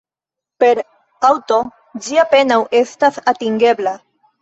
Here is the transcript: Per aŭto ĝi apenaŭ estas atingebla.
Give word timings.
Per 0.63 0.73
aŭto 1.29 1.61
ĝi 2.09 2.19
apenaŭ 2.25 2.61
estas 2.83 3.25
atingebla. 3.37 3.99